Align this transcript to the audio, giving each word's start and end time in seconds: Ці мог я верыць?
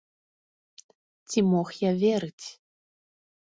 Ці 1.29 1.39
мог 1.51 1.67
я 1.89 1.95
верыць? 2.03 2.45